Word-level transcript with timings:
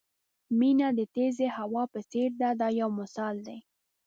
مینه 0.59 0.87
د 0.97 0.99
تېزې 1.15 1.47
هوا 1.57 1.83
په 1.93 1.99
څېر 2.11 2.29
ده 2.41 2.49
دا 2.59 2.67
یو 2.81 2.89
مثال 2.99 3.35
دی. 3.47 3.59